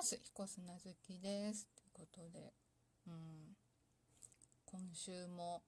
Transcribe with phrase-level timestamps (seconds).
[0.00, 0.18] ます。
[0.22, 1.68] 彦砂好きです。
[1.94, 2.54] ということで、
[3.06, 3.14] うん、
[4.64, 5.60] 今週も、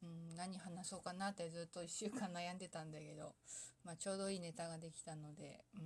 [0.00, 3.34] うん、何話そうかなってずっと1週間悩んでたんだけど、
[3.84, 5.82] まあ、ちょうどいいネタができたので、うん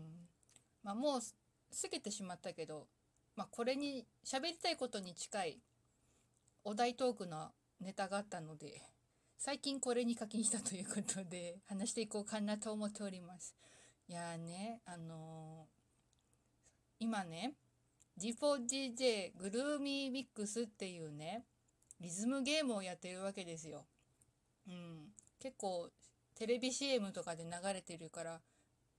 [0.82, 2.88] まあ、もう過ぎてしまったけど、
[3.36, 5.58] まあ、これに喋りたいことに近い
[6.62, 8.82] お題トークのネタがあったので、
[9.38, 13.56] 最近これに課金したということで話していこうかなと思っております。
[14.08, 15.75] いやーね、あのー、
[16.98, 17.54] 今ね、
[18.18, 21.44] G4DJ グルーミーミックスっていうね、
[22.00, 23.84] リズムゲームをやってるわけですよ。
[24.66, 25.12] うん。
[25.38, 25.90] 結構
[26.34, 28.40] テレビ CM とかで流れてるから、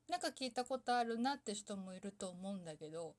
[0.10, 3.16] なんか聞いたことあるなって人もいると思うんだけど、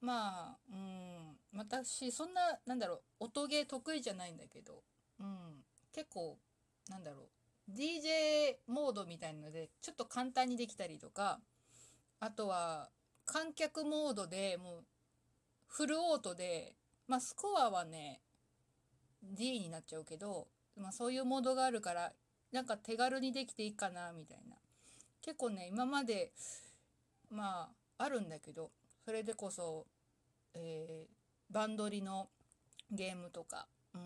[0.00, 4.82] まあ、うん、私、そんな、なんだろう、音ゲー得意じゃないんだけど、
[5.20, 6.38] うん、結構、
[6.88, 7.28] なんだろ
[7.68, 11.40] う、DJ モードみたいなので、ちょっと簡単にできたりとか、
[12.20, 12.90] あとは、
[13.28, 14.84] 観客モードでもう
[15.66, 16.74] フルオートで、
[17.06, 18.20] まあスコアはね、
[19.22, 22.12] D になっちゃうけど、まあそういうモードがあるから、
[22.52, 24.56] なんか手軽にできていいかな、みたいな。
[25.20, 26.32] 結構ね、今まで、
[27.30, 28.70] まあ、あるんだけど、
[29.04, 29.86] それでこそ、
[30.54, 32.30] えー、バンドリの
[32.90, 34.00] ゲームとか、うん、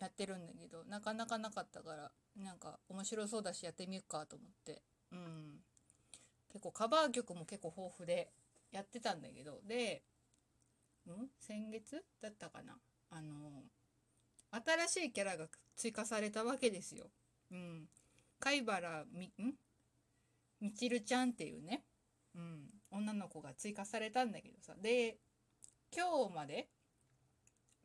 [0.00, 4.82] やってるんだけど、なかなかなかったから、なんか面白そうだしやってみようかと思って、
[5.12, 5.53] うん。
[6.54, 8.30] 結構カバー曲も結構豊富で
[8.70, 10.04] やってたんだけど、で、
[11.08, 11.10] ん？
[11.40, 12.78] 先月だったかな？
[13.10, 13.64] あの、
[14.88, 17.10] 新しいキャラが追加されたわけですよ。
[17.50, 17.88] うん。
[18.38, 19.54] 貝原み、ん？
[20.60, 21.82] みちるちゃんっていうね、
[22.36, 24.74] うん、女の子が追加されたんだけどさ。
[24.80, 25.18] で、
[25.94, 26.68] 今日まで、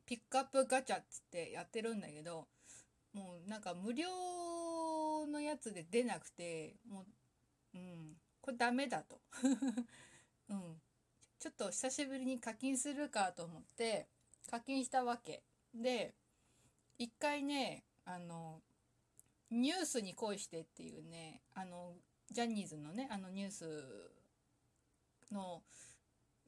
[0.06, 2.46] ピックアップガチャっつってやってるんだけど、
[3.12, 4.06] もうなんか無料
[5.26, 7.00] のやつで出なくて、も
[7.74, 9.20] う、うん、これダメだと。
[10.48, 10.80] うん。
[11.38, 14.08] ちょっと久しぶりに課金するかと思って
[14.50, 15.42] 課金したわけ。
[15.74, 16.14] で、
[16.98, 18.60] 一回ね、あの、
[19.50, 21.94] ニュースに恋してっていうね、あの、
[22.30, 24.10] ジャニーズのね、あのニュース
[25.32, 25.62] の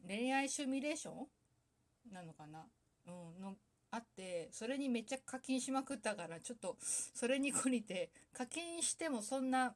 [0.07, 1.29] 恋愛シミュレーション？
[2.13, 2.67] なのかな？
[3.07, 3.57] うん、の、
[3.91, 9.75] あって、それにめっちゃ課金しまくったから、ちょっと、それに懲りて、課金してもそんな、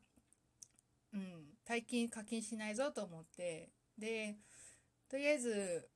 [1.17, 1.23] うん、
[1.67, 4.37] 大金課金しないぞと思って、で、
[5.09, 5.89] とりあえず、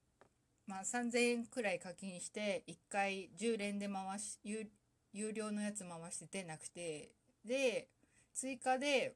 [0.66, 4.66] まあ3000円くらい課金して、1回10連で回し、有
[5.12, 7.10] 有料のやつ回して出なくて、
[7.44, 7.88] で、
[8.32, 9.14] 追加で、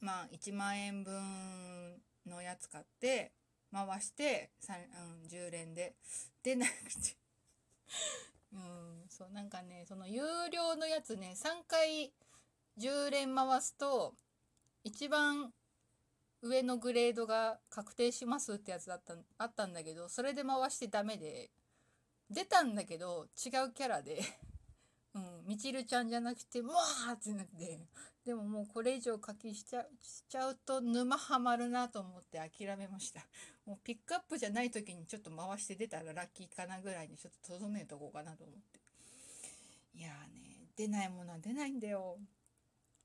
[0.00, 3.32] まあ1万円分のやつ買って、
[3.72, 5.94] 回して、うん、10連で。
[6.42, 7.16] 出なくて
[8.52, 12.12] うん、そう、なんかね、その有料のやつね、3回
[12.78, 14.14] 10連回すと、
[14.84, 15.52] 一番
[16.42, 21.50] 上のグレードが確定しますってやつだったあったんだけどそれで回してダメで
[22.30, 24.20] 出たんだけど違うキャラで
[25.14, 27.86] うんみちるちゃんじゃなくてわーってなって
[28.24, 33.26] でももうこれ以上課金しちゃしちゃうと沼ハマるなと思って諦めました。
[33.64, 38.80] もうピックアップじゃない時にちょっと回して出たらラッキーかなぐらいにちょっととどめとこうかなと思って。
[39.94, 42.18] いやーね出ないものは出ないんだよ。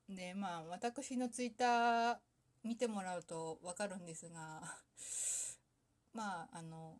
[0.10, 2.18] でまあ私のツイッター
[2.64, 4.62] 見てもらうと分かるんですが
[6.14, 7.00] まああの、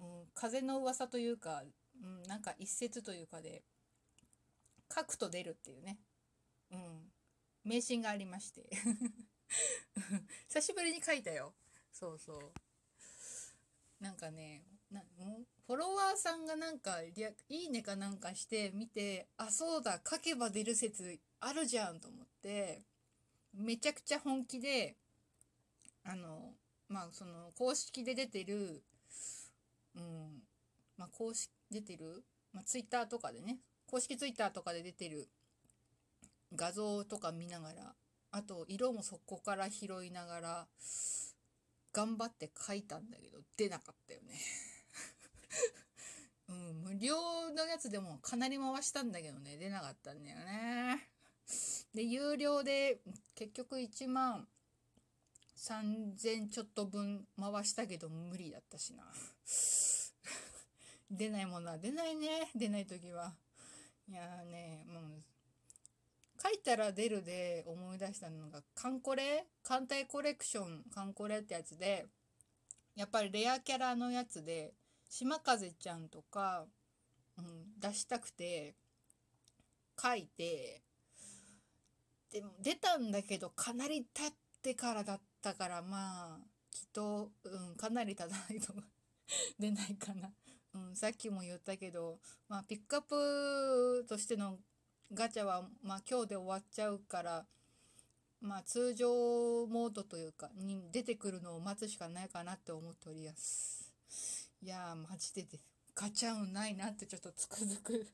[0.00, 1.62] うん、風の噂というか、
[2.02, 3.62] うん、なんか一説というかで
[4.94, 5.98] 書くと出るっていうね、
[6.70, 7.12] うん、
[7.64, 8.68] 迷信がありまして。
[10.48, 11.54] 久しぶりに書いたよ。
[11.92, 12.52] そうそう。
[14.00, 15.02] なんかねな
[15.66, 17.14] フォロワーさんがなんかい
[17.48, 22.82] いねかなんかして見てあそうだ書けば出る説あるじゃんと思って、
[23.52, 24.96] めちゃくちゃ本気で、
[26.04, 26.52] あの、
[26.88, 28.84] まあ、その、公式で出てる、
[29.96, 30.42] うん、
[30.96, 35.28] まあ、公式、出てる、まあ、ツイッターとかでね、公式ツイッターとかで出てる
[36.54, 37.94] 画像とか見ながら、
[38.30, 40.66] あと、色もそこから拾いながら、
[41.92, 44.40] 頑張って書いたんだけど、出なかったよね。
[46.48, 51.11] うん、無料のやつでもかなり回したんだけどね、出なかったんだよね。
[51.94, 53.00] で、有料で
[53.34, 54.46] 結局1万
[55.56, 59.04] 3000ちょっと分回したけど無理だったしな。
[61.10, 62.50] 出ないものは出ないね。
[62.54, 63.36] 出ない時は。
[64.08, 65.22] いやーね、もう、
[66.42, 69.46] 書いたら出るで思い出したのが、カンコレ？
[69.62, 72.08] 艦隊コレクションカンコレってやつで、
[72.96, 74.74] やっぱりレアキャラのやつで、
[75.08, 76.66] 島風ちゃんとか、
[77.36, 78.74] うん、出したくて、
[80.00, 80.82] 書いて、
[82.32, 84.32] でも出たんだけどかなり経っ
[84.62, 86.38] てからだったからまあ
[86.70, 88.72] きっと、うん、かなり足らないと
[89.60, 90.32] 出ないかな。
[90.74, 92.18] うん、さっきも言ったけど、
[92.48, 94.58] まあ、ピックアップとしての
[95.12, 97.46] ガチャは、まあ、今日で終わっちゃうから、
[98.40, 103.92] まあ、通常モードというか、に出てくるのを待つしかないかなって思っております。
[104.62, 105.46] いやー、マジで、
[105.94, 108.06] ガチャ運ないなってちょっとつくづく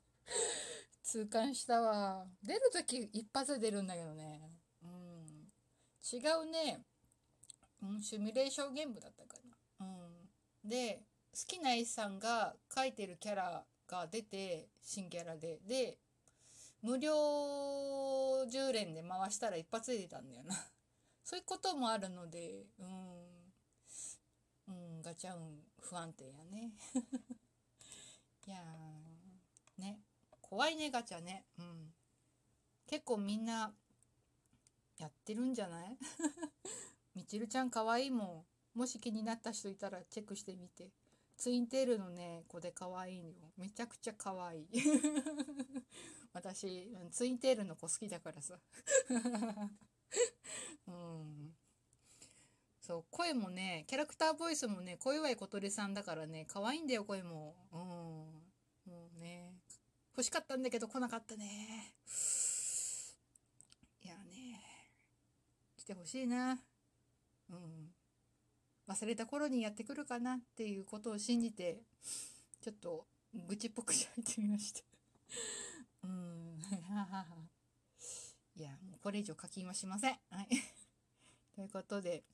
[1.10, 2.26] 痛感したわ。
[2.42, 4.52] 出るとき一発で出るんだけどね。
[4.82, 4.90] うん。
[6.02, 6.82] 違うね。
[7.82, 9.40] うん、シミュレーションゲームだったか
[9.80, 9.86] な。
[9.86, 10.68] うん。
[10.68, 11.00] で、
[11.32, 15.60] 好きな絵さんが描いてるキャラが出て、新キャラで。
[15.66, 15.96] で、
[16.82, 17.10] 無料
[18.44, 20.54] 10連で回したら一発で出たんだよな。
[21.24, 23.52] そういうこともあるので、うん。
[24.68, 26.74] うん、ガチャ運不安定やね。
[28.46, 29.07] いやー、
[30.48, 31.44] 怖いね、ガチャね。
[31.58, 31.92] うん。
[32.86, 33.74] 結構みんな、
[34.98, 35.98] やってるんじゃない？
[37.14, 38.78] みちるちゃんかわいいもん。
[38.78, 40.90] もし気になった人いたらチェックしてみて。
[41.36, 43.52] ツインテールのね、子で可愛いのよ。
[43.56, 44.68] めちゃくちゃ可愛い。
[46.32, 48.58] 私、ツインテールの子好きだからさ。
[50.88, 51.54] うん。
[52.80, 57.54] そう、声もね、キャラクターボイスもね、小岩井小鳥さんだからね、可愛いんだよ、声も。
[57.70, 57.78] うん。
[60.18, 61.94] 欲しかったんだけど来なかったね。
[64.04, 64.60] いやね、
[65.76, 66.58] 来てほしいな。
[67.48, 67.92] うん。
[68.88, 71.84] 忘れた頃にやってくるかなっていうことを信じて、
[72.60, 73.06] ちょっと
[73.46, 74.80] 愚痴っぽくしゃいてみました。
[76.02, 76.58] うん。
[78.56, 80.18] いや、もうこれ以上課金はしません。
[80.30, 80.48] はい。
[81.54, 82.24] ということで、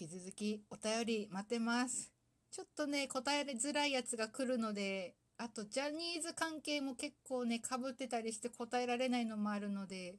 [0.00, 2.10] 引き続きお便り待ってます。
[2.50, 10.16] ちょっとね、答えづらいやつが来るので、あと、ジャニーズ関係も結構ね、かぶってたりして答えられないのもあるので、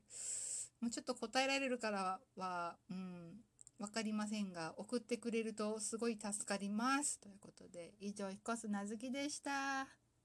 [0.80, 3.42] もうちょっと答えられるからは、うん、
[3.80, 7.20] わかりませんが、送ってくれるとすごい助かります。
[7.20, 10.07] ということで、以上、彦須なずきでした。